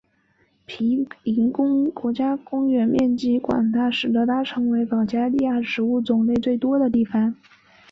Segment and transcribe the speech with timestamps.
[0.65, 1.53] 皮林
[1.93, 7.35] 国家公园面积广大使得它成为保加利亚植物种类最多的地方。